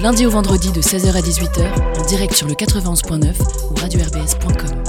[0.00, 3.34] du lundi au vendredi de 16h à 18h, en direct sur le 91.9
[3.70, 4.82] ou radio-rbs.com.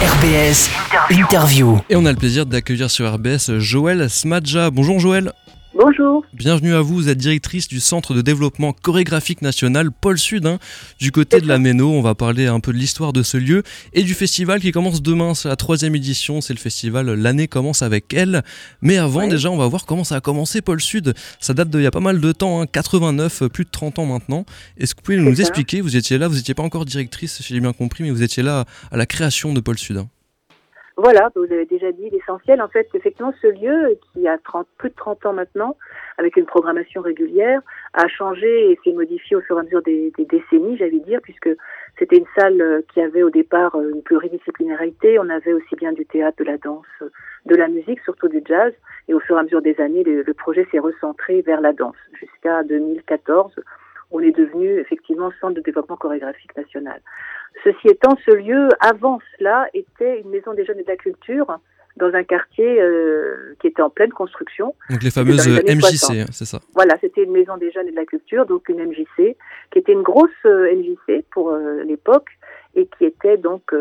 [0.00, 0.70] RBS
[1.10, 1.80] Interview.
[1.90, 4.70] Et on a le plaisir d'accueillir sur RBS Joël Smadja.
[4.70, 5.32] Bonjour Joël.
[5.78, 6.24] Bonjour.
[6.32, 10.58] Bienvenue à vous, vous êtes directrice du Centre de développement chorégraphique national Pôle Sud, hein,
[10.98, 11.90] du côté de la Méno.
[11.90, 13.62] On va parler un peu de l'histoire de ce lieu
[13.92, 15.34] et du festival qui commence demain.
[15.34, 18.42] C'est la troisième édition, c'est le festival L'année commence avec elle.
[18.80, 21.12] Mais avant, déjà, on va voir comment ça a commencé Pôle Sud.
[21.40, 24.06] Ça date d'il y a pas mal de temps, 89, hein, plus de 30 ans
[24.06, 24.46] maintenant.
[24.78, 27.52] Est-ce que vous pouvez nous expliquer Vous étiez là, vous n'étiez pas encore directrice, si
[27.52, 29.98] j'ai bien compris, mais vous étiez là à la création de Pôle Sud.
[29.98, 30.08] Hein.
[30.98, 32.62] Voilà, vous avez déjà dit l'essentiel.
[32.62, 35.76] En fait, effectivement, ce lieu, qui a 30, plus de 30 ans maintenant,
[36.16, 37.60] avec une programmation régulière,
[37.92, 41.50] a changé et s'est modifié au fur et à mesure des, décennies, j'allais dire, puisque
[41.98, 45.18] c'était une salle euh, qui avait au départ euh, une pluridisciplinarité.
[45.18, 46.86] On avait aussi bien du théâtre, de la danse,
[47.44, 48.72] de la musique, surtout du jazz.
[49.08, 51.96] Et au fur et à mesure des années, le projet s'est recentré vers la danse.
[52.18, 53.54] Jusqu'à 2014,
[54.10, 57.00] on est devenu effectivement centre de développement chorégraphique national.
[57.64, 61.58] Ceci étant, ce lieu, avant cela, était une maison des jeunes et de la culture
[61.96, 64.74] dans un quartier euh, qui était en pleine construction.
[64.90, 67.96] Donc les fameuses MJC, hein, c'est ça Voilà, c'était une maison des jeunes et de
[67.96, 69.36] la culture, donc une MJC,
[69.70, 72.28] qui était une grosse euh, MJC pour euh, l'époque
[72.74, 73.72] et qui était donc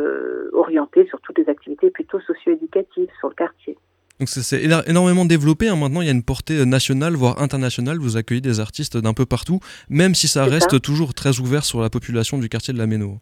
[0.54, 3.78] orientée sur toutes les activités plutôt socio-éducatives sur le quartier.
[4.20, 5.68] Donc c'est énormément développé.
[5.68, 5.76] Hein.
[5.76, 7.98] Maintenant, il y a une portée euh, nationale, voire internationale.
[7.98, 10.80] Vous accueillez des artistes d'un peu partout, même si ça reste ça.
[10.80, 13.20] toujours très ouvert sur la population du quartier de la Méno.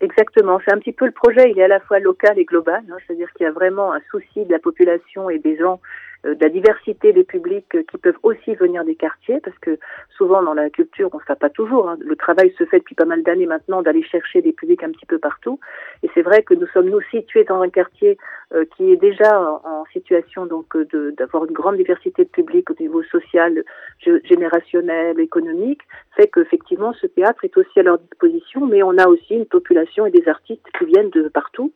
[0.00, 2.82] Exactement, c'est un petit peu le projet, il est à la fois local et global,
[2.90, 5.78] hein, c'est-à-dire qu'il y a vraiment un souci de la population et des gens,
[6.24, 9.78] de la diversité des publics euh, qui peuvent aussi venir des quartiers, parce que
[10.16, 12.94] souvent dans la culture, on ne fait pas toujours, hein, le travail se fait depuis
[12.94, 15.58] pas mal d'années maintenant d'aller chercher des publics un petit peu partout,
[16.02, 18.18] et c'est vrai que nous sommes nous situés dans un quartier
[18.54, 22.74] euh, qui est déjà en, situation donc de d'avoir une grande diversité de publics au
[22.78, 23.64] niveau social,
[24.24, 25.80] générationnel, économique,
[26.16, 30.06] fait qu'effectivement ce théâtre est aussi à leur disposition, mais on a aussi une population
[30.06, 31.72] et des artistes qui viennent de partout.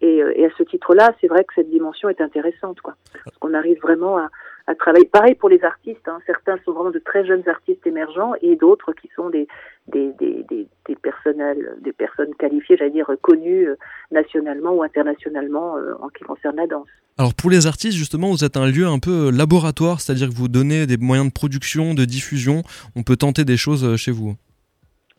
[0.00, 2.94] Et, et à ce titre-là, c'est vrai que cette dimension est intéressante, quoi.
[3.24, 4.28] Parce qu'on arrive vraiment à,
[4.68, 5.06] à, travailler.
[5.06, 6.18] Pareil pour les artistes, hein.
[6.24, 9.48] certains sont vraiment de très jeunes artistes émergents et d'autres qui sont des,
[9.88, 13.76] des, des, des, des, personnels, des personnes qualifiées, j'allais dire connues euh,
[14.12, 16.86] nationalement ou internationalement euh, en ce qui concerne la danse.
[17.18, 20.48] Alors pour les artistes, justement, vous êtes un lieu un peu laboratoire, c'est-à-dire que vous
[20.48, 22.62] donnez des moyens de production, de diffusion,
[22.94, 24.36] on peut tenter des choses chez vous.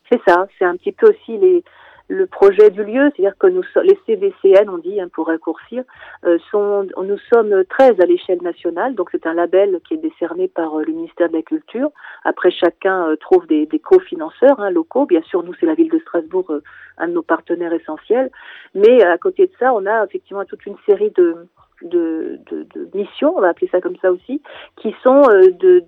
[0.10, 1.64] C'est ça, c'est un petit peu aussi les,
[2.10, 5.84] le projet du lieu, c'est-à-dire que nous, les CVCN, on dit hein, pour raccourcir,
[6.26, 10.48] euh, sont, nous sommes 13 à l'échelle nationale, donc c'est un label qui est décerné
[10.48, 11.92] par euh, le ministère de la Culture.
[12.24, 15.06] Après, chacun euh, trouve des, des cofinanceurs hein, locaux.
[15.06, 16.64] Bien sûr, nous, c'est la ville de Strasbourg, euh,
[16.98, 18.32] un de nos partenaires essentiels.
[18.74, 21.36] Mais à côté de ça, on a effectivement toute une série de,
[21.82, 24.42] de, de, de, missions, on va appeler ça comme ça aussi,
[24.78, 25.84] qui sont euh, de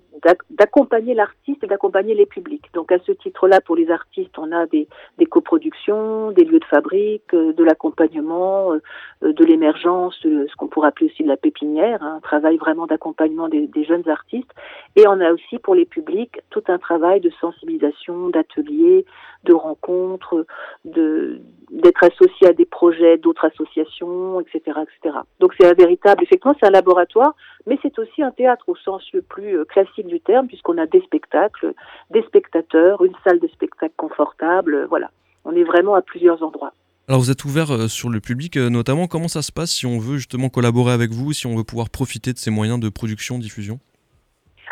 [0.50, 2.66] d'accompagner l'artiste et d'accompagner les publics.
[2.74, 4.86] Donc à ce titre-là, pour les artistes, on a des,
[5.18, 10.88] des coproductions, des lieux de fabrique, euh, de l'accompagnement, euh, de l'émergence, ce qu'on pourrait
[10.88, 14.50] appeler aussi de la pépinière, hein, un travail vraiment d'accompagnement des, des, jeunes artistes.
[14.94, 19.04] Et on a aussi pour les publics tout un travail de sensibilisation, d'ateliers,
[19.44, 20.46] de rencontres,
[20.84, 25.16] de d'être associé à des projets d'autres associations, etc., etc.
[25.40, 27.34] Donc c'est un véritable, effectivement, c'est un laboratoire,
[27.66, 31.00] mais c'est aussi un théâtre au sens le plus classique du terme, puisqu'on a des
[31.00, 31.72] spectacles,
[32.10, 35.10] des spectateurs, une salle de spectacle confortable, voilà.
[35.46, 36.74] On est vraiment à plusieurs endroits.
[37.08, 40.18] Alors vous êtes ouvert sur le public, notamment comment ça se passe si on veut
[40.18, 43.80] justement collaborer avec vous, si on veut pouvoir profiter de ces moyens de production, diffusion?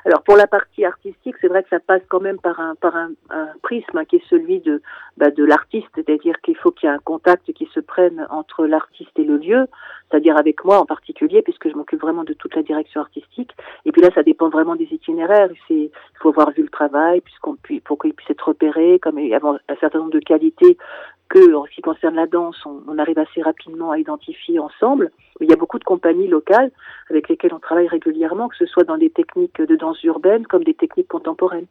[0.04, 2.96] Alors pour la partie artistique, c'est vrai que ça passe quand même par un par
[2.96, 4.82] un, un prisme hein, qui est celui de
[5.16, 8.66] bah, de l'artiste, c'est-à-dire qu'il faut qu'il y ait un contact qui se prenne entre
[8.66, 9.66] l'artiste et le lieu,
[10.10, 13.52] c'est-à-dire avec moi en particulier, puisque je m'occupe vraiment de toute la direction artistique.
[13.84, 15.50] Et puis là, ça dépend vraiment des itinéraires.
[15.68, 15.90] C'est il
[16.20, 19.76] faut avoir vu le travail, puisqu'on puisse pour qu'il puisse être repéré, comme avoir un
[19.76, 20.78] certain nombre de qualités
[21.28, 25.10] que, en ce qui concerne la danse, on, on, arrive assez rapidement à identifier ensemble.
[25.40, 26.70] Il y a beaucoup de compagnies locales
[27.08, 30.64] avec lesquelles on travaille régulièrement, que ce soit dans des techniques de danse urbaine comme
[30.64, 31.66] des techniques contemporaines.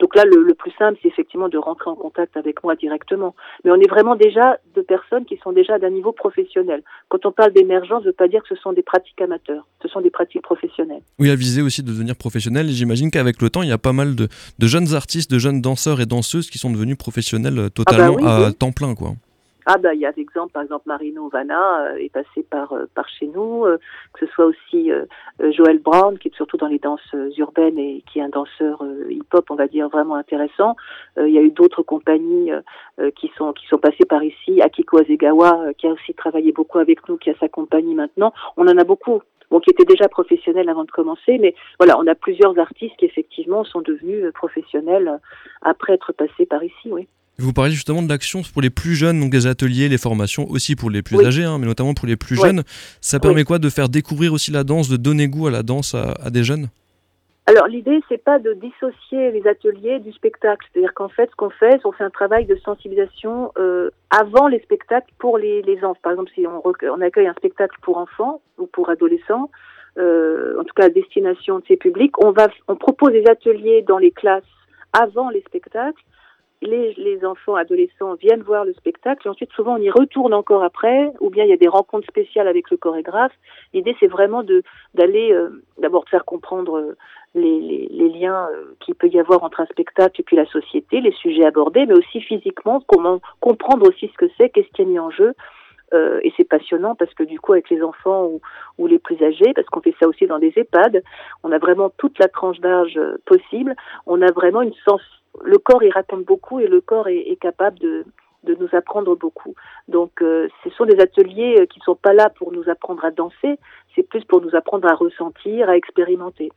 [0.00, 3.34] Donc là, le, le plus simple, c'est effectivement de rentrer en contact avec moi directement.
[3.64, 6.82] Mais on est vraiment déjà de personnes qui sont déjà d'un niveau professionnel.
[7.08, 9.88] Quand on parle d'émergence, ne veut pas dire que ce sont des pratiques amateurs, ce
[9.88, 11.02] sont des pratiques professionnelles.
[11.18, 12.68] Oui, à viser aussi de devenir professionnel.
[12.68, 14.28] Et j'imagine qu'avec le temps, il y a pas mal de,
[14.58, 18.38] de, jeunes artistes, de jeunes danseurs et danseuses qui sont devenus professionnels totalement ah bah
[18.38, 18.54] oui, à oui.
[18.54, 19.12] temps plein, quoi.
[19.66, 22.72] Ah bah il y a des exemples, par exemple Marino Vanna euh, est passé par
[22.72, 23.78] euh, par chez nous, euh,
[24.12, 24.90] que ce soit aussi
[25.50, 29.50] Joël Brown qui est surtout dans les danses urbaines et qui est un danseur hip-hop,
[29.50, 30.76] on va dire vraiment intéressant.
[31.16, 32.50] il y a eu d'autres compagnies
[33.16, 37.08] qui sont qui sont passées par ici, Akiko Azegawa qui a aussi travaillé beaucoup avec
[37.08, 38.32] nous, qui a sa compagnie maintenant.
[38.56, 42.06] On en a beaucoup bon, qui étaient déjà professionnels avant de commencer, mais voilà, on
[42.06, 45.20] a plusieurs artistes qui effectivement sont devenus professionnels
[45.62, 47.08] après être passés par ici, oui.
[47.38, 50.76] Vous parlez justement de l'action pour les plus jeunes, donc des ateliers, les formations, aussi
[50.76, 52.62] pour les plus âgés, hein, mais notamment pour les plus jeunes.
[53.00, 55.94] Ça permet quoi de faire découvrir aussi la danse, de donner goût à la danse
[55.94, 56.68] à, des jeunes?
[57.46, 61.50] Alors l'idée c'est pas de dissocier les ateliers du spectacle, c'est-à-dire qu'en fait ce qu'on
[61.50, 65.78] fait, c'est on fait un travail de sensibilisation euh, avant les spectacles pour les, les
[65.78, 65.98] enfants.
[66.04, 69.50] Par exemple si on, on, accueille un spectacle pour enfants ou pour adolescents,
[69.98, 73.82] euh, en tout cas à destination de ces publics, on va on propose des ateliers
[73.82, 74.44] dans les classes
[74.92, 76.00] avant les spectacles
[76.62, 80.62] les, les, enfants, adolescents viennent voir le spectacle et ensuite souvent on y retourne encore
[80.62, 83.32] après ou bien il y a des rencontres spéciales avec le chorégraphe.
[83.74, 84.42] L'idée c'est vraiment
[84.94, 86.96] d'aller euh, d'abord faire comprendre euh,
[87.34, 90.46] les, les, les liens euh, qu'il peut y avoir entre un spectacle et puis la
[90.46, 94.82] société, les sujets abordés, mais aussi physiquement comment comprendre aussi ce que c'est, qu'est-ce qui
[94.82, 95.34] est mis en jeu.
[95.92, 98.40] Euh, et c'est passionnant parce que du coup avec les enfants ou,
[98.78, 101.02] ou les plus âgés, parce qu'on fait ça aussi dans des EHPAD,
[101.42, 103.74] on a vraiment toute la tranche d'âge possible.
[104.06, 105.02] On a vraiment une sens
[105.44, 108.04] le corps il raconte beaucoup et le corps est, est capable de,
[108.44, 109.54] de nous apprendre beaucoup.
[109.88, 113.04] Donc euh, ce sont des ateliers euh, qui ne sont pas là pour nous apprendre
[113.04, 113.58] à danser,
[113.94, 116.50] c'est plus pour nous apprendre à ressentir, à expérimenter.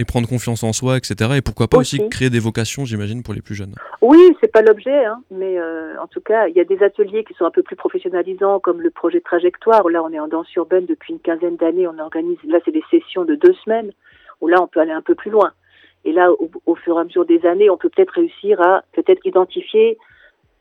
[0.00, 1.32] Et prendre confiance en soi, etc.
[1.38, 3.74] Et pourquoi pas aussi, créer des vocations, j'imagine, pour les plus jeunes.
[4.00, 7.24] Oui, c'est pas l'objet, hein, mais euh, en tout cas, il y a des ateliers
[7.24, 9.88] qui sont un peu plus professionnalisants, comme le projet Trajectoire.
[9.88, 11.88] Là, on est en danse urbaine depuis une quinzaine d'années.
[11.88, 13.90] On organise, là, c'est des sessions de deux semaines,
[14.40, 15.50] où là, on peut aller un peu plus loin.
[16.04, 16.30] Et là,
[16.66, 19.98] au, fur et à mesure des années, on peut peut-être réussir à peut-être identifier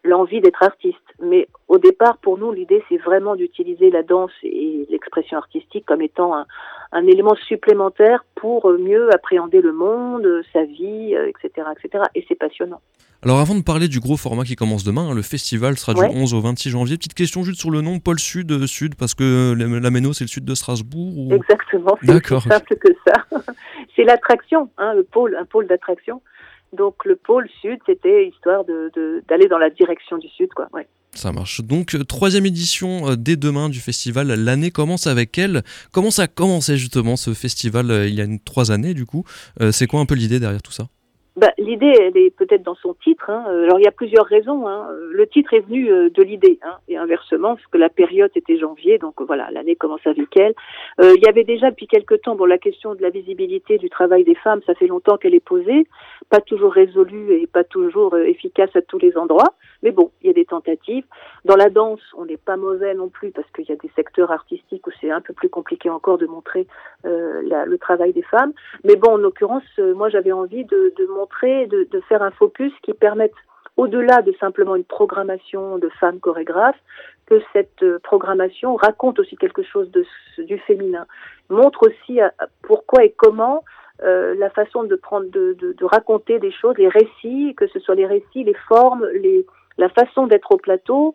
[0.03, 0.97] l'envie d'être artiste.
[1.21, 6.01] Mais au départ, pour nous, l'idée, c'est vraiment d'utiliser la danse et l'expression artistique comme
[6.01, 6.45] étant un,
[6.91, 12.05] un, élément supplémentaire pour mieux appréhender le monde, sa vie, etc., etc.
[12.15, 12.81] Et c'est passionnant.
[13.23, 16.01] Alors avant de parler du gros format qui commence demain, hein, le festival sera du
[16.01, 16.97] 11 au 26 janvier.
[16.97, 20.23] Petite question juste sur le nom, Pôle Sud, euh, Sud, parce que la Méno c'est
[20.23, 21.33] le sud de Strasbourg ou...
[21.33, 23.25] Exactement, c'est aussi simple que ça.
[23.97, 26.21] c'est l'attraction, hein, le pôle, un pôle d'attraction.
[26.71, 30.69] Donc le pôle sud, c'était histoire d'aller dans la direction du sud, quoi.
[31.13, 31.61] Ça marche.
[31.61, 34.27] Donc, euh, troisième édition euh, dès demain du festival.
[34.27, 35.63] L'année commence avec elle.
[35.91, 39.23] Comment ça a commencé justement ce festival il y a trois années du coup?
[39.71, 40.87] C'est quoi un peu l'idée derrière tout ça?
[41.37, 43.29] Bah, L'idée, elle est peut-être dans son titre.
[43.29, 43.45] Hein.
[43.47, 44.67] Alors, il y a plusieurs raisons.
[44.67, 44.87] Hein.
[45.11, 46.77] Le titre est venu euh, de l'idée, hein.
[46.87, 50.53] et inversement, parce que la période était janvier, donc voilà, l'année commence avec elle.
[50.99, 53.89] Euh, il y avait déjà depuis quelque temps, bon, la question de la visibilité du
[53.89, 55.87] travail des femmes, ça fait longtemps qu'elle est posée,
[56.29, 59.53] pas toujours résolue et pas toujours euh, efficace à tous les endroits,
[59.83, 61.05] mais bon, il y a des tentatives.
[61.45, 64.31] Dans la danse, on n'est pas mauvais non plus, parce qu'il y a des secteurs
[64.31, 66.65] artistiques où c'est un peu plus compliqué encore de montrer
[67.05, 68.53] euh, la, le travail des femmes.
[68.83, 72.93] Mais bon, en l'occurrence, moi, j'avais envie de, de montrer de, faire un focus qui
[72.93, 73.33] permette,
[73.75, 76.79] au-delà de simplement une programmation de femmes chorégraphes,
[77.27, 79.91] que cette euh, programmation raconte aussi quelque chose
[80.37, 81.05] du féminin,
[81.49, 82.29] montre aussi euh,
[82.63, 83.63] pourquoi et comment
[84.03, 88.05] euh, la façon de prendre, de, raconter des choses, les récits, que ce soit les
[88.05, 89.45] récits, les formes, les,
[89.77, 91.13] la façon d'être au plateau,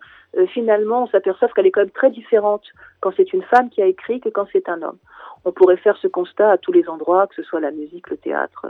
[0.48, 2.64] finalement, on s'aperçoit qu'elle est quand même très différente
[3.00, 4.96] quand c'est une femme qui a écrit que quand c'est un homme.
[5.44, 8.16] On pourrait faire ce constat à tous les endroits, que ce soit la musique, le
[8.16, 8.66] théâtre,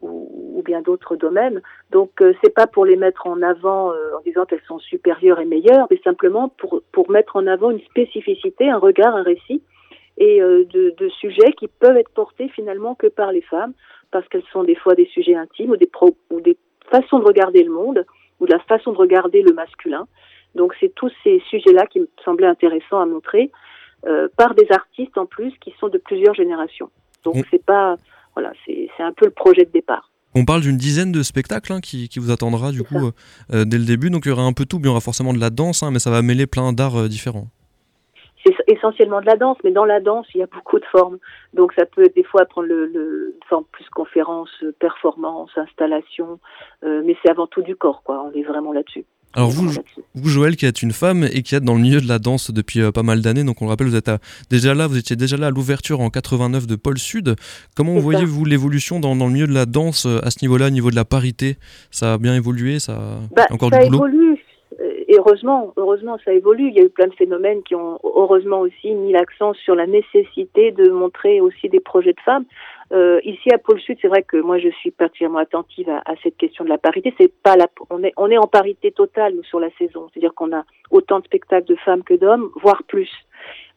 [0.00, 1.62] ou, bien d'autres domaines.
[1.90, 5.40] Donc euh, c'est pas pour les mettre en avant euh, en disant qu'elles sont supérieures
[5.40, 9.62] et meilleures, mais simplement pour pour mettre en avant une spécificité, un regard, un récit
[10.18, 13.72] et euh, de, de, sujets qui peuvent être portés finalement que par les femmes
[14.10, 16.56] parce qu'elles sont des fois des sujets intimes ou des pro, ou des
[16.90, 18.04] façons de regarder le monde
[18.40, 20.06] ou de la façon de regarder le masculin.
[20.54, 23.50] Donc c'est tous ces sujets-là qui me semblaient intéressants à montrer
[24.06, 26.90] euh, par des artistes en plus qui sont de plusieurs générations.
[27.24, 27.96] Donc c'est pas
[28.38, 30.12] voilà, c'est un peu le projet de départ.
[30.36, 33.10] On parle d'une dizaine de spectacles hein, qui, qui, vous attendra du coup
[33.52, 34.10] euh, dès le début.
[34.10, 35.90] Donc il y aura un peu tout, il y aura forcément de la danse, hein,
[35.90, 37.48] mais ça va mêler plein d'arts euh, différents.
[38.46, 41.18] C'est essentiellement de la danse, mais dans la danse, il y a beaucoup de formes.
[41.52, 46.38] Donc ça peut des fois prendre le, le forme plus conférence, performance, installation,
[46.84, 48.22] euh, mais c'est avant tout du corps, quoi.
[48.22, 49.04] On est vraiment là-dessus.
[49.34, 49.70] Alors vous,
[50.14, 52.50] vous, Joël, qui êtes une femme et qui êtes dans le milieu de la danse
[52.50, 54.10] depuis euh, pas mal d'années, donc on le rappelle, vous êtes
[54.50, 57.36] déjà là, vous étiez déjà là à l'ouverture en 89 de Pôle Sud.
[57.76, 60.70] Comment voyez-vous l'évolution dans, dans, le milieu de la danse euh, à ce niveau-là, au
[60.70, 61.56] niveau de la parité?
[61.90, 64.06] Ça a bien évolué Ça a bah, encore ça du boulot?
[64.06, 64.38] évolue.
[65.08, 66.68] Et heureusement, heureusement, ça évolue.
[66.68, 69.86] Il y a eu plein de phénomènes qui ont heureusement aussi mis l'accent sur la
[69.86, 72.44] nécessité de montrer aussi des projets de femmes.
[72.92, 76.16] Euh, ici à Pôle Sud, c'est vrai que moi je suis particulièrement attentive à, à
[76.22, 77.12] cette question de la parité.
[77.18, 80.52] C'est pas la, on est on est en parité totale sur la saison, c'est-à-dire qu'on
[80.56, 83.10] a autant de spectacles de femmes que d'hommes, voire plus.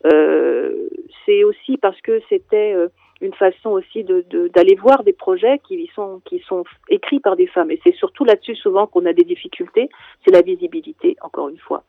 [0.06, 0.90] Euh,
[1.26, 2.88] c'est aussi parce que c'était euh,
[3.20, 7.48] une façon aussi de d'aller voir des projets qui sont qui sont écrits par des
[7.48, 7.70] femmes.
[7.72, 9.90] Et c'est surtout là-dessus souvent qu'on a des difficultés.
[10.26, 11.84] C'est la visibilité, encore une fois.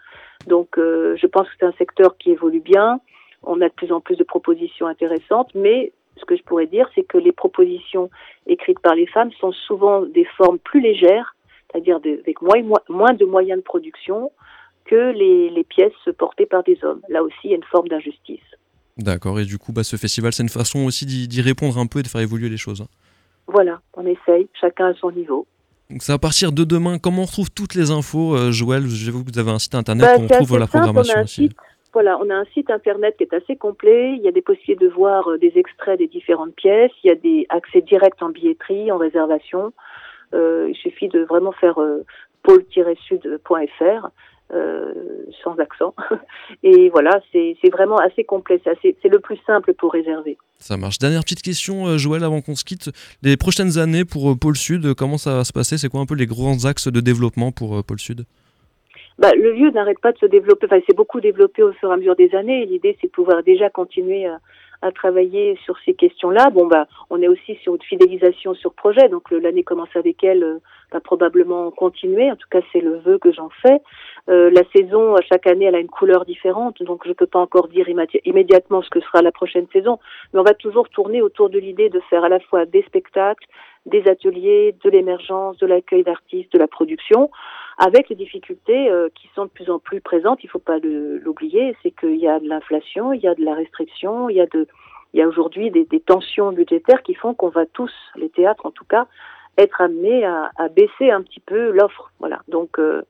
[0.48, 3.00] Donc euh, je pense que c'est un secteur qui évolue bien.
[3.44, 6.88] on a de plus en plus de propositions intéressantes, mais ce que je pourrais dire,
[6.94, 8.08] c'est que les propositions
[8.46, 11.34] écrites par les femmes sont souvent des formes plus légères,
[11.70, 14.30] c'est-à-dire avec moins, de moyens de production
[14.84, 17.00] que les, pièces portées par des hommes.
[17.08, 18.40] Là aussi, il y a une forme d'injustice.
[18.98, 22.00] D'accord, et du coup, bah, ce festival, c'est une façon aussi d'y répondre un peu
[22.00, 22.82] et de faire évoluer les choses.
[22.82, 22.88] Hein.
[23.46, 25.46] Voilà, on essaye, chacun à son niveau.
[25.90, 26.98] Donc c'est à partir de demain.
[26.98, 28.86] Comment on retrouve toutes les infos, euh, Joël?
[28.86, 31.50] Je vous vous avez un site internet bah, où on trouve la programmation aussi.
[31.92, 34.14] Voilà, on a un site internet qui est assez complet.
[34.16, 36.92] Il y a des possibilités de voir euh, des extraits des différentes pièces.
[37.04, 39.72] Il y a des accès directs en billetterie, en réservation.
[40.34, 42.04] Euh, il suffit de vraiment faire euh,
[42.42, 44.08] pôle-sud.fr
[45.42, 45.94] sans accent.
[46.62, 48.60] Et voilà, c'est vraiment assez complet.
[48.82, 50.36] C'est le plus simple pour réserver.
[50.58, 50.98] Ça marche.
[50.98, 52.90] Dernière petite question, Joël, avant qu'on se quitte.
[53.22, 55.78] Les prochaines années pour Pôle Sud, comment ça va se passer?
[55.78, 58.26] C'est quoi un peu les grands axes de développement pour Pôle Sud?
[59.18, 60.66] Bah, le lieu n'arrête pas de se développer.
[60.66, 62.66] Enfin, c'est beaucoup développé au fur et à mesure des années.
[62.66, 64.38] L'idée, c'est de pouvoir déjà continuer à,
[64.82, 66.50] à travailler sur ces questions-là.
[66.50, 70.42] Bon, bah, on est aussi sur une fidélisation sur projet, donc l'année commence avec elle
[70.42, 70.58] euh,
[70.92, 72.30] va probablement continuer.
[72.30, 73.80] En tout cas, c'est le vœu que j'en fais.
[74.28, 77.38] Euh, la saison, chaque année, elle a une couleur différente, donc je ne peux pas
[77.38, 77.86] encore dire
[78.24, 79.98] immédiatement ce que sera la prochaine saison,
[80.32, 83.46] mais on va toujours tourner autour de l'idée de faire à la fois des spectacles,
[83.86, 87.30] des ateliers, de l'émergence, de l'accueil d'artistes, de la production,
[87.78, 90.42] avec les difficultés euh, qui sont de plus en plus présentes.
[90.42, 93.44] Il ne faut pas l'oublier, c'est qu'il y a de l'inflation, il y a de
[93.44, 94.66] la restriction, il y a de,
[95.14, 98.66] il y a aujourd'hui des, des, tensions budgétaires qui font qu'on va tous, les théâtres
[98.66, 99.06] en tout cas,
[99.58, 102.10] être amenés à, à baisser un petit peu l'offre.
[102.18, 102.40] Voilà.
[102.48, 103.02] Donc euh,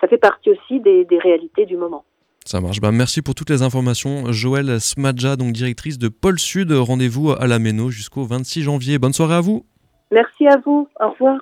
[0.00, 2.04] ça fait partie aussi des, des réalités du moment.
[2.44, 2.80] Ça marche.
[2.80, 4.32] Bah, merci pour toutes les informations.
[4.32, 6.72] Joël Smadja, donc directrice de Pôle Sud.
[6.72, 8.98] Rendez-vous à la Méno jusqu'au 26 janvier.
[8.98, 9.66] Bonne soirée à vous.
[10.10, 10.88] Merci à vous.
[10.98, 11.40] Au revoir.